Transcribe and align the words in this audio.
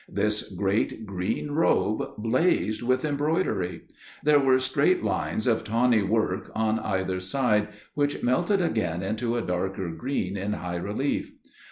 This 0.09 0.49
great 0.49 1.05
green 1.05 1.51
robe 1.51 2.13
blazed 2.17 2.81
with 2.81 3.05
embroidery. 3.05 3.81
There 4.23 4.39
were 4.39 4.57
straight 4.59 5.03
lines 5.03 5.45
of 5.45 5.63
tawny 5.63 6.01
work 6.01 6.51
on 6.55 6.79
either 6.79 7.19
side 7.19 7.67
which 7.93 8.23
melted 8.23 8.63
again 8.63 9.03
into 9.03 9.35
a 9.37 9.43
darker 9.43 9.89
green 9.91 10.37
in 10.37 10.53
high 10.53 10.77
relief. 10.77 11.31